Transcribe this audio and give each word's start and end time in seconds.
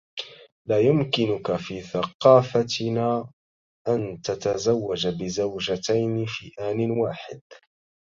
لا 0.67 0.79
يمكنك 0.79 1.55
في 1.55 1.81
ثقافتنا 1.81 3.31
أن 3.87 4.21
تتزوج 4.21 5.07
بزوجتين 5.07 6.25
في 6.25 6.51
آن 6.59 6.91
واحد. 6.91 7.41